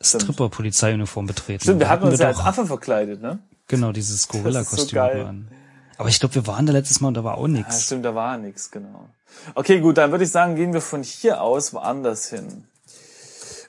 [0.00, 1.62] Stripper-Polizeiuniform betreten.
[1.62, 3.40] Stimmt, wir Da hatten uns ja als Affe verkleidet, ne?
[3.66, 5.48] Genau, dieses Gorilla-Kostüm wir an.
[5.96, 7.86] Aber ich glaube, wir waren da letztes Mal und da war auch Ja, nichts.
[7.86, 9.08] stimmt, da war nix, genau.
[9.56, 12.64] Okay, gut, dann würde ich sagen, gehen wir von hier aus woanders hin.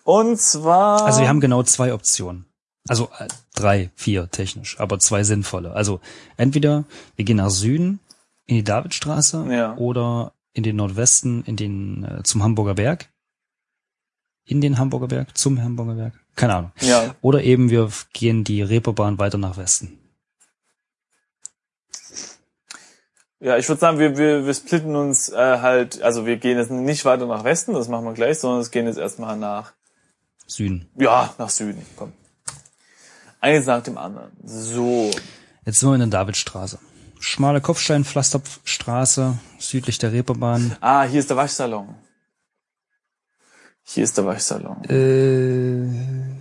[0.03, 1.05] Und zwar.
[1.05, 2.45] Also wir haben genau zwei Optionen.
[2.87, 5.73] Also äh, drei, vier technisch, aber zwei sinnvolle.
[5.73, 5.99] Also
[6.37, 6.85] entweder
[7.15, 7.99] wir gehen nach Süden
[8.45, 9.75] in die Davidstraße Ja.
[9.77, 13.09] oder in den Nordwesten, in den äh, zum Hamburger Berg.
[14.43, 16.13] In den Hamburger Berg, zum Hamburger Berg.
[16.35, 16.71] Keine Ahnung.
[16.81, 17.15] Ja.
[17.21, 19.97] Oder eben wir gehen die Reeperbahn weiter nach Westen.
[23.39, 26.71] Ja, ich würde sagen, wir, wir, wir splitten uns äh, halt, also wir gehen jetzt
[26.71, 29.71] nicht weiter nach Westen, das machen wir gleich, sondern es gehen jetzt erstmal nach,
[30.45, 30.89] Süden.
[30.97, 31.85] ja, nach Süden.
[31.95, 32.11] Komm.
[33.39, 34.31] Eines nach dem anderen.
[34.43, 35.09] So.
[35.65, 36.79] Jetzt sind wir in der Davidstraße.
[37.19, 40.77] Schmale Kopfsteinpflasterstraße, südlich der Reeperbahn.
[40.81, 41.95] Ah, hier ist der Waschsalon.
[43.83, 44.83] Hier ist der Waschsalon.
[44.85, 46.39] Äh,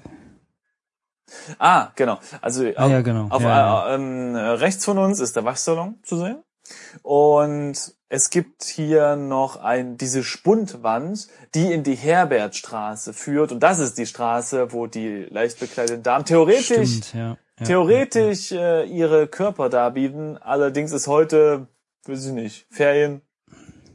[1.58, 2.18] Ah, genau.
[2.40, 3.26] Also Ah, auf, ja, genau.
[3.30, 6.42] auf Ja, äh, ähm, rechts von uns ist der Waschsalon zu sehen.
[7.02, 13.52] Und es gibt hier noch ein, diese Spundwand, die in die Herbertstraße führt.
[13.52, 17.20] Und das ist die Straße, wo die leicht bekleideten Damen theoretisch, stimmt, ja.
[17.20, 17.36] ja.
[17.64, 20.38] Theoretisch äh, ihre Körper darbieten.
[20.38, 21.66] Allerdings ist heute,
[22.06, 23.22] weiß ich nicht, Ferien.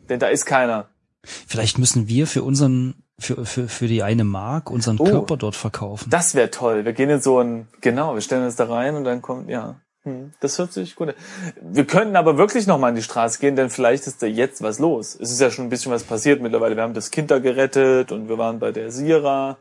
[0.09, 0.89] Denn da ist keiner.
[1.23, 5.05] Vielleicht müssen wir für unseren, für, für, für die eine Mark unseren Oh.
[5.05, 6.09] Körper dort verkaufen.
[6.09, 6.83] Das wäre toll.
[6.85, 9.79] Wir gehen in so ein, genau, wir stellen uns da rein und dann kommt, ja.
[10.03, 11.15] Hm, Das hört sich gut an.
[11.61, 14.61] Wir könnten aber wirklich noch mal in die Straße gehen, denn vielleicht ist da jetzt
[14.61, 15.17] was los.
[15.17, 16.75] Es ist ja schon ein bisschen was passiert mittlerweile.
[16.75, 19.55] Wir haben das Kind da gerettet und wir waren bei der Sira.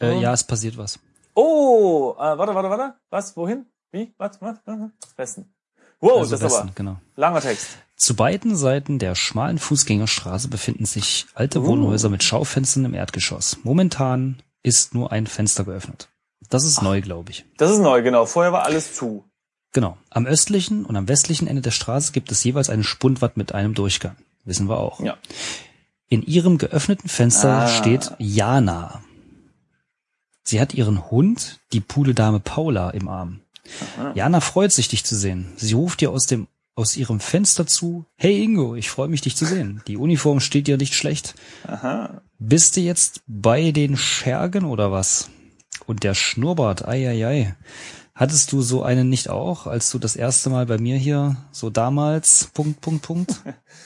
[0.00, 0.98] Äh, ja, es passiert was.
[1.40, 2.94] Oh, äh, warte, warte, warte.
[3.10, 3.36] Was?
[3.36, 3.66] Wohin?
[3.92, 4.12] Wie?
[4.18, 4.42] Was?
[4.42, 4.56] Was?
[5.16, 5.54] Westen.
[6.00, 6.96] Wow, also das ist Westen, aber genau.
[7.14, 7.68] langer Text.
[7.94, 11.66] Zu beiden Seiten der schmalen Fußgängerstraße befinden sich alte Uh.
[11.66, 13.58] Wohnhäuser mit Schaufenstern im Erdgeschoss.
[13.62, 16.08] Momentan ist nur ein Fenster geöffnet.
[16.50, 17.44] Das ist neu, glaube ich.
[17.56, 18.26] Das ist neu, genau.
[18.26, 19.24] Vorher war alles zu.
[19.72, 19.96] Genau.
[20.10, 23.74] Am östlichen und am westlichen Ende der Straße gibt es jeweils eine Spundwand mit einem
[23.74, 24.16] Durchgang.
[24.44, 24.98] Wissen wir auch.
[25.00, 25.16] Ja.
[26.08, 27.68] In ihrem geöffneten Fenster Ah.
[27.68, 29.02] steht Jana.
[30.48, 33.40] Sie hat ihren Hund, die Pudeldame Paula, im Arm.
[34.14, 35.52] Jana freut sich, dich zu sehen.
[35.56, 39.36] Sie ruft dir aus dem aus ihrem Fenster zu, hey Ingo, ich freue mich, dich
[39.36, 39.82] zu sehen.
[39.88, 41.34] Die Uniform steht dir nicht schlecht.
[41.66, 42.22] Aha.
[42.38, 45.28] Bist du jetzt bei den Schergen oder was?
[45.84, 47.56] Und der Schnurrbart, ei, ei, ei.
[48.14, 51.68] Hattest du so einen nicht auch, als du das erste Mal bei mir hier, so
[51.68, 53.42] damals, Punkt, Punkt, Punkt?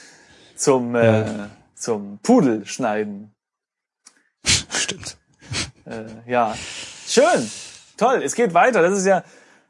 [0.55, 3.33] Zum, äh, zum Pudel schneiden.
[4.45, 5.17] Stimmt.
[5.85, 6.55] Äh, ja.
[7.07, 7.49] Schön.
[7.97, 8.21] Toll.
[8.23, 8.81] Es geht weiter.
[8.81, 9.23] Das ist ja,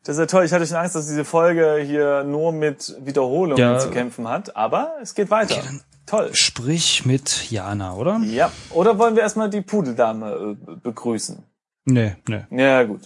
[0.04, 0.46] das ist ja toll.
[0.46, 3.80] Ich hatte schon Angst, dass diese Folge hier nur mit Wiederholungen Ja.
[3.80, 4.56] zu kämpfen hat.
[4.56, 5.56] Aber es geht weiter.
[5.58, 6.30] Okay, toll.
[6.34, 8.20] Sprich mit Jana, oder?
[8.20, 8.52] Ja.
[8.72, 11.44] Oder wollen wir erstmal die Pudeldame äh, begrüßen?
[11.86, 12.44] Nee, nee.
[12.52, 13.02] Ja, gut.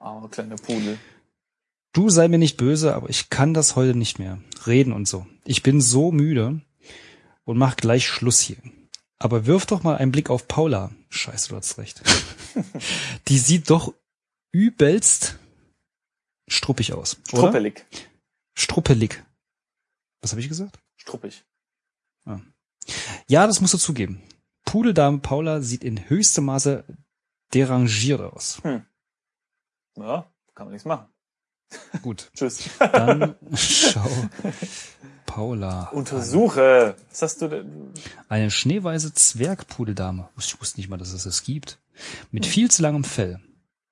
[0.00, 0.98] Oh, kleine Pudel.
[1.92, 4.38] Du sei mir nicht böse, aber ich kann das heute nicht mehr.
[4.66, 5.26] Reden und so.
[5.44, 6.60] Ich bin so müde
[7.44, 8.56] und mach gleich Schluss hier.
[9.20, 10.90] Aber wirf doch mal einen Blick auf Paula.
[11.14, 12.02] Scheiße, du hast recht.
[13.28, 13.94] Die sieht doch
[14.52, 15.38] übelst
[16.48, 17.16] struppig aus.
[17.32, 17.42] Oder?
[17.42, 17.86] Struppelig.
[18.56, 19.24] Struppelig.
[20.20, 20.78] Was habe ich gesagt?
[20.96, 21.44] Struppig.
[23.26, 24.22] Ja, das musst du zugeben.
[24.64, 26.84] Pudeldame Paula sieht in höchstem Maße
[27.54, 28.60] derangiert aus.
[29.96, 31.08] Ja, kann man nichts machen.
[32.02, 32.68] Gut, Tschüss.
[32.78, 34.10] dann schau
[35.34, 35.88] Paula.
[35.90, 36.94] Untersuche.
[37.10, 37.92] Was hast du denn?
[38.28, 40.28] Eine schneeweiße Zwergpudeldame.
[40.38, 41.78] Ich wusste nicht mal, dass es das gibt.
[42.30, 43.40] Mit viel zu langem Fell.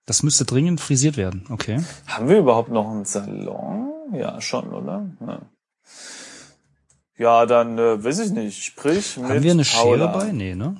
[0.06, 1.46] Das müsste dringend frisiert werden.
[1.50, 1.82] Okay.
[2.06, 3.88] Haben wir überhaupt noch einen Salon?
[4.12, 5.10] Ja, schon, oder?
[5.26, 5.40] Ja.
[7.18, 8.62] Ja, dann äh, weiß ich nicht.
[8.62, 10.12] Sprich mit Haben wir eine Paula.
[10.12, 10.32] Schere bei?
[10.32, 10.76] Nee, ne?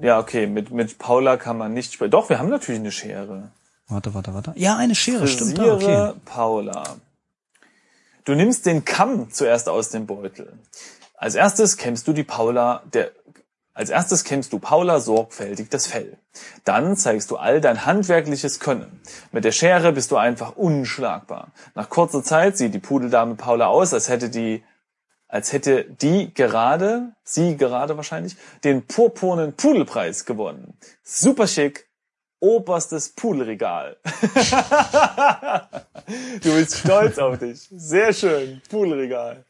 [0.00, 2.10] Ja, okay, mit, mit Paula kann man nicht sprechen.
[2.10, 3.52] Doch, wir haben natürlich eine Schere.
[3.88, 4.52] Warte, warte, warte.
[4.56, 5.56] Ja, eine Schere, stimmt.
[5.56, 6.20] Frisiere Ah, okay.
[6.24, 6.96] Paula.
[8.26, 10.52] Du nimmst den Kamm zuerst aus dem Beutel.
[11.14, 13.12] Als erstes kämmst du die Paula, der,
[13.72, 16.18] als erstes kämmst du Paula sorgfältig das Fell.
[16.64, 19.00] Dann zeigst du all dein handwerkliches Können.
[19.30, 21.52] Mit der Schere bist du einfach unschlagbar.
[21.76, 24.64] Nach kurzer Zeit sieht die Pudeldame Paula aus, als hätte die
[25.28, 30.78] als hätte die gerade, sie gerade wahrscheinlich, den purpurnen Pudelpreis gewonnen.
[31.02, 31.85] Super schick,
[32.40, 33.96] oberstes Pudelregal.
[36.42, 37.68] du bist stolz auf dich.
[37.70, 39.44] Sehr schön, Pudelregal.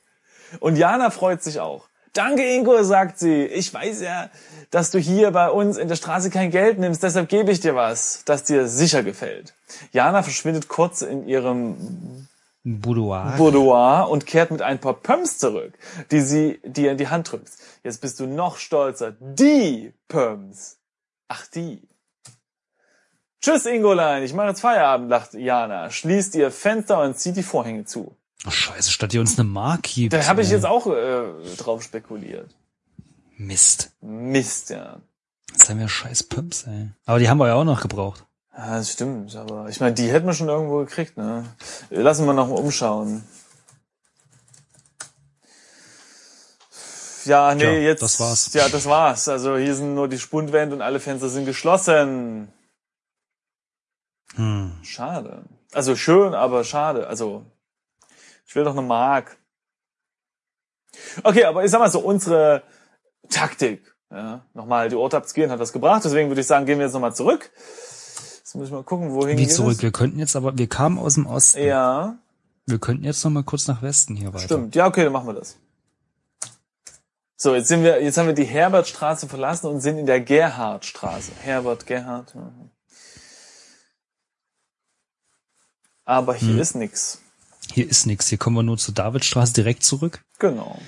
[0.60, 1.88] Und Jana freut sich auch.
[2.12, 3.44] Danke, Ingo, sagt sie.
[3.44, 4.30] Ich weiß ja,
[4.70, 7.74] dass du hier bei uns in der Straße kein Geld nimmst, deshalb gebe ich dir
[7.74, 9.54] was, das dir sicher gefällt.
[9.92, 12.26] Jana verschwindet kurz in ihrem
[12.64, 13.34] Boudoir.
[13.36, 15.74] Boudoir und kehrt mit ein paar Pumps zurück,
[16.10, 17.50] die sie dir in die Hand drückt.
[17.84, 19.12] Jetzt bist du noch stolzer.
[19.20, 20.78] Die Pumps.
[21.28, 21.86] Ach, die.
[23.40, 24.22] Tschüss, Ingolein.
[24.22, 28.16] Ich mache jetzt Feierabend, lacht Jana, schließt ihr Fenster und zieht die Vorhänge zu.
[28.46, 30.12] oh, scheiße, statt ihr uns eine Mark gibt.
[30.12, 30.54] Da habe ich ey.
[30.54, 31.24] jetzt auch äh,
[31.58, 32.50] drauf spekuliert.
[33.36, 33.92] Mist.
[34.00, 35.00] Mist, ja.
[35.52, 36.88] Jetzt haben wir scheiß Pumps, ey.
[37.04, 38.24] Aber die haben wir ja auch noch gebraucht.
[38.56, 41.44] Ja, das stimmt, aber ich meine, die hätten wir schon irgendwo gekriegt, ne?
[41.90, 43.22] Lassen wir noch mal umschauen.
[47.26, 48.02] Ja, nee, Tja, jetzt.
[48.02, 48.52] das war's.
[48.54, 49.28] Ja, das war's.
[49.28, 52.48] Also hier sind nur die Spundwände und alle Fenster sind geschlossen.
[54.36, 54.72] Hm.
[54.82, 55.42] Schade.
[55.72, 57.06] Also schön, aber schade.
[57.08, 57.44] Also,
[58.46, 59.36] ich will doch eine Mark.
[61.24, 62.62] Okay, aber ich sag mal so, unsere
[63.28, 66.86] Taktik, ja, nochmal, die Ortabs gehen hat das gebracht, deswegen würde ich sagen, gehen wir
[66.86, 67.50] jetzt nochmal zurück.
[68.38, 69.72] Jetzt muss ich mal gucken, wohin Wie zurück?
[69.72, 69.82] es?
[69.82, 71.62] Wir könnten jetzt aber, wir kamen aus dem Osten.
[71.64, 72.16] Ja,
[72.66, 74.44] Wir könnten jetzt noch mal kurz nach Westen hier weiter.
[74.44, 74.74] stimmt.
[74.74, 75.56] Ja, okay, dann machen wir das.
[77.36, 81.32] So, jetzt sind wir, jetzt haben wir die Herbertstraße verlassen und sind in der Gerhardstraße.
[81.42, 82.34] Herbert, Gerhard.
[82.34, 82.70] mhm.
[86.06, 86.60] Aber hier Hm.
[86.60, 87.20] ist nix.
[87.72, 88.28] Hier ist nichts.
[88.28, 90.78] Hier kommen wir nur zur Davidstraße direkt zurück Genau.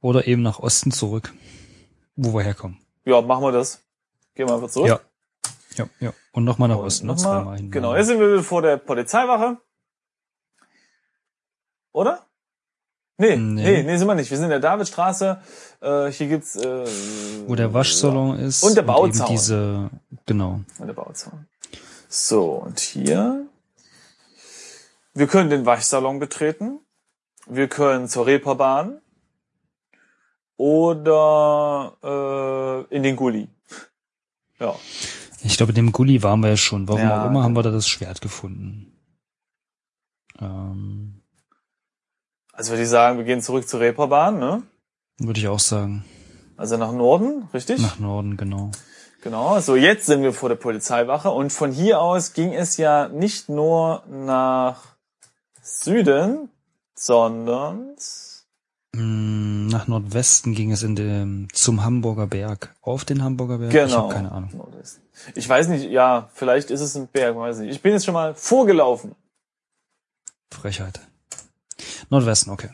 [0.00, 1.32] oder eben nach Osten zurück,
[2.14, 2.78] wo wir herkommen.
[3.04, 3.82] Ja, machen wir das.
[4.34, 4.88] Gehen wir einfach zurück.
[4.88, 5.00] Ja.
[5.76, 6.12] Ja, ja.
[6.32, 7.70] Und nochmal nach Und Osten, nochmal- Zweimal hin.
[7.70, 9.58] Genau, jetzt sind wir vor der Polizeiwache.
[11.92, 12.26] Oder?
[13.18, 13.62] Nee, Nee.
[13.62, 14.30] nee, nee, sind wir nicht.
[14.30, 15.40] Wir sind in der Davidstraße.
[15.80, 16.84] Äh, hier gibt's äh,
[17.46, 18.62] Wo der Waschsalon ist.
[18.62, 19.26] Und der Bauzaun.
[19.30, 19.90] diese,
[20.26, 20.60] genau.
[20.78, 21.46] Und der Bauzaun.
[22.08, 23.46] So, und hier.
[25.16, 26.78] Wir können den Waschsalon betreten.
[27.46, 29.00] Wir können zur Reeperbahn.
[30.58, 31.96] Oder
[32.90, 33.48] äh, in den Gully.
[34.60, 34.74] Ja.
[35.42, 36.86] Ich glaube, in dem Gully waren wir ja schon.
[36.86, 38.92] Warum Ja, auch immer haben wir da das Schwert gefunden.
[40.38, 41.22] Ähm,
[42.52, 44.62] Also würde ich sagen, wir gehen zurück zur Reeperbahn, ne?
[45.18, 46.04] würde ich auch sagen.
[46.58, 47.80] Also nach Norden, richtig?
[47.80, 48.70] Nach Norden, genau.
[49.22, 53.08] Genau, so jetzt sind wir vor der Polizeiwache und von hier aus ging es ja
[53.08, 54.95] nicht nur nach
[55.66, 56.48] Süden,
[56.94, 57.96] sondern
[58.96, 62.74] Mm, Nach Nordwesten ging es in dem, zum Hamburger Berg.
[62.80, 63.74] Auf den Hamburger Berg?
[63.74, 64.04] Ich genau.
[64.04, 64.50] habe keine Ahnung.
[65.34, 67.72] Ich weiß nicht, ja, vielleicht ist es ein Berg, weiß nicht.
[67.72, 69.14] Ich bin jetzt schon mal vorgelaufen.
[70.50, 71.00] Frechheit.
[72.08, 72.70] Nordwesten, okay.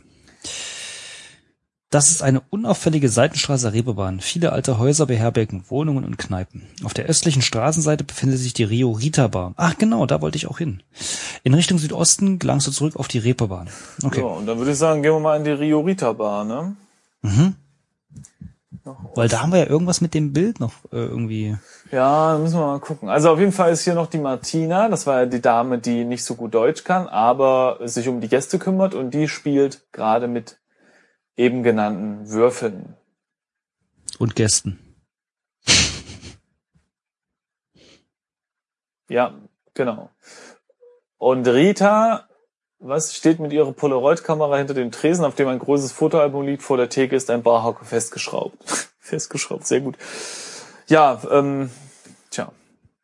[1.93, 4.21] Das ist eine unauffällige Seitenstraße der Reeperbahn.
[4.21, 6.63] Viele alte Häuser beherbergen Wohnungen und Kneipen.
[6.85, 9.53] Auf der östlichen Straßenseite befindet sich die Rio Rita Bar.
[9.59, 10.83] Ach genau, da wollte ich auch hin.
[11.43, 13.69] In Richtung Südosten gelangst du zurück auf die Reeperbahn.
[14.03, 14.21] Okay.
[14.21, 16.75] So, und dann würde ich sagen, gehen wir mal in die Rio Rita Bar, ne?
[17.21, 17.57] Mhm.
[19.15, 21.59] Weil da haben wir ja irgendwas mit dem Bild noch äh, irgendwie.
[21.91, 23.11] Ja, müssen wir mal gucken.
[23.11, 24.89] Also auf jeden Fall ist hier noch die Martina.
[24.89, 28.29] Das war ja die Dame, die nicht so gut Deutsch kann, aber sich um die
[28.29, 30.57] Gäste kümmert und die spielt gerade mit
[31.37, 32.97] eben genannten Würfeln.
[34.19, 34.79] Und Gästen.
[39.09, 39.35] Ja,
[39.75, 40.09] genau.
[41.19, 42.27] Und Rita,
[42.79, 46.79] was steht mit ihrer Polaroid-Kamera hinter dem Tresen, auf dem ein großes Fotoalbum liegt, vor
[46.79, 48.57] der Theke ist ein Barhocker festgeschraubt.
[49.01, 49.99] festgeschraubt, sehr gut.
[50.89, 51.71] Ja, ähm,
[52.31, 52.53] tja.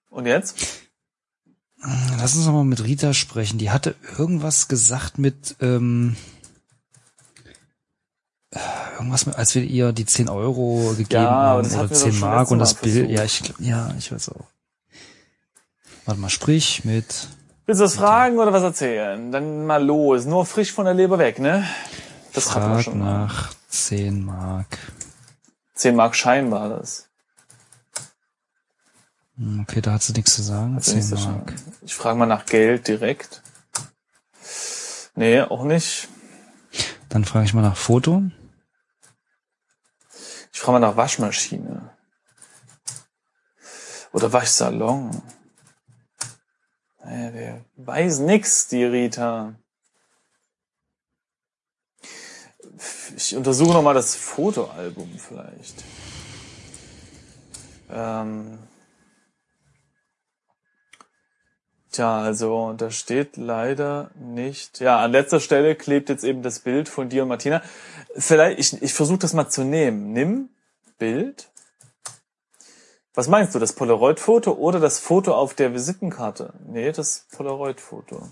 [0.09, 0.89] Und jetzt?
[1.81, 3.59] Lass uns noch mal mit Rita sprechen.
[3.59, 6.38] Die hatte irgendwas gesagt mit ähm, äh,
[8.95, 12.03] irgendwas mit, als wir ihr die 10 Euro gegeben Ja, haben oder hatten wir doch
[12.03, 13.11] 10 schon Mark und das Bild.
[13.11, 14.47] Ja, ich ja, ich weiß auch.
[16.05, 17.29] Warte mal, sprich mit
[17.67, 19.31] Willst du was fragen oder was erzählen?
[19.31, 20.25] Dann mal los.
[20.25, 21.67] Nur frisch von der Leber weg, ne?
[22.33, 24.79] Das hatten wir Frag schon nach 10 Mark.
[25.75, 27.09] 10 Mark Schein war das.
[29.37, 30.77] Hm, Okay, da hat sie nichts zu sagen.
[30.77, 31.55] Also 10 nicht so Mark.
[31.83, 33.43] Ich frage mal nach Geld direkt.
[35.15, 36.09] Nee, auch nicht.
[37.09, 38.23] Dann frage ich mal nach Foto.
[40.59, 41.97] Ich frage mal nach Waschmaschine.
[44.13, 45.23] Oder Waschsalon.
[46.99, 49.55] Naja, der weiß nix, die Rita.
[53.15, 55.85] Ich untersuche noch mal das Fotoalbum vielleicht.
[57.89, 58.59] Ähm
[61.99, 64.79] Tja, also da steht leider nicht.
[64.79, 67.61] Ja, an letzter Stelle klebt jetzt eben das Bild von dir und Martina.
[68.17, 70.13] Vielleicht, ich, ich versuche das mal zu nehmen.
[70.13, 70.49] Nimm
[70.99, 71.51] Bild.
[73.15, 76.53] Was meinst du, das Polaroid-Foto oder das Foto auf der Visitenkarte?
[76.69, 78.29] Nee, das Polaroid-Foto.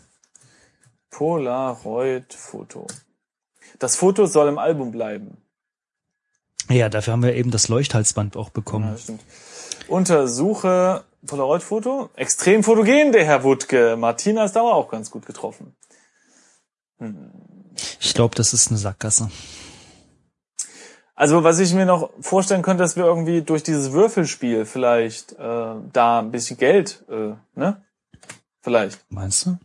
[1.11, 2.87] Polaroid-Foto.
[3.81, 5.39] Das Foto soll im Album bleiben.
[6.69, 8.93] Ja, dafür haben wir eben das Leuchthalsband auch bekommen.
[8.93, 9.23] Ja, stimmt.
[9.89, 12.11] Untersuche Polaroid-Foto.
[12.15, 13.97] Extrem fotogen, der Herr Wutke.
[13.97, 15.77] Martina ist aber auch ganz gut getroffen.
[18.01, 19.31] Ich glaube, das ist eine Sackgasse.
[21.15, 25.75] Also was ich mir noch vorstellen könnte, dass wir irgendwie durch dieses Würfelspiel vielleicht äh,
[25.93, 27.83] da ein bisschen Geld, äh, ne?
[28.61, 29.01] Vielleicht.
[29.09, 29.59] Meinst du?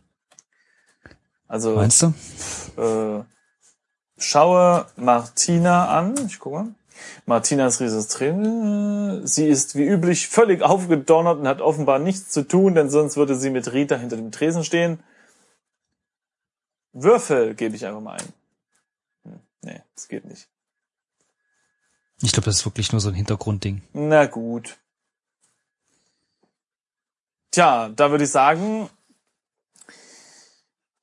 [1.48, 2.14] Also Meinst du?
[2.80, 3.24] äh,
[4.16, 6.14] schaue Martina an.
[6.26, 6.74] Ich gucke mal.
[7.26, 9.26] Martina ist Rieses Trainer.
[9.26, 13.36] Sie ist wie üblich völlig aufgedonnert und hat offenbar nichts zu tun, denn sonst würde
[13.36, 15.00] sie mit Rita hinter dem Tresen stehen.
[16.92, 18.32] Würfel gebe ich einfach mal ein.
[19.24, 20.48] Hm, nee, das geht nicht.
[22.20, 23.82] Ich glaube, das ist wirklich nur so ein Hintergrundding.
[23.92, 24.78] Na gut.
[27.50, 28.88] Tja, da würde ich sagen.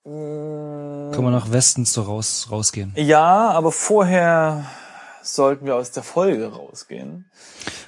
[0.04, 2.94] Können wir nach Westen so raus, rausgehen?
[2.96, 4.66] Ja, aber vorher
[5.24, 7.30] sollten wir aus der Folge rausgehen.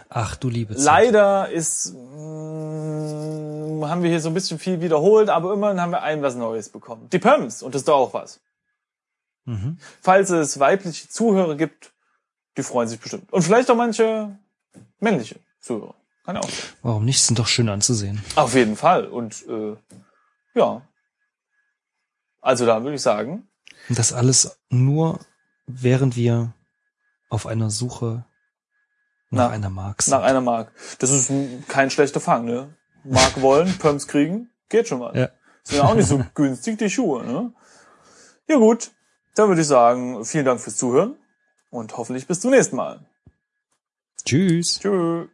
[0.09, 0.85] Ach du liebe Zeit.
[0.85, 6.01] Leider ist, mh, haben wir hier so ein bisschen viel wiederholt, aber immerhin haben wir
[6.03, 7.09] ein was Neues bekommen.
[7.09, 8.39] Die Pumps, und das ist doch auch was.
[9.45, 9.77] Mhm.
[10.01, 11.93] Falls es weibliche Zuhörer gibt,
[12.57, 13.31] die freuen sich bestimmt.
[13.31, 14.37] Und vielleicht auch manche
[14.99, 15.95] männliche Zuhörer.
[16.25, 16.53] Kann auch sein.
[16.83, 17.23] Warum nicht?
[17.23, 18.21] Sind doch schön anzusehen.
[18.35, 19.07] Auf jeden Fall.
[19.07, 19.75] Und äh,
[20.53, 20.81] ja.
[22.41, 23.47] Also da würde ich sagen,
[23.89, 25.19] Und das alles nur,
[25.65, 26.53] während wir
[27.31, 28.25] auf einer Suche
[29.31, 30.73] nach Na, einer Mark nach einer Mark.
[30.99, 32.75] Das ist ein- kein schlechter Fang, ne?
[33.03, 35.17] Mark wollen, Pumps kriegen, geht schon mal.
[35.17, 35.29] Ja.
[35.63, 37.53] Sind ja auch nicht so günstig, die Schuhe, ne?
[38.47, 38.91] Ja gut,
[39.35, 41.15] dann würde ich sagen, vielen Dank fürs Zuhören
[41.69, 42.99] und hoffentlich bis zum nächsten Mal.
[44.25, 44.79] Tschüss.
[44.79, 45.27] Tschüss.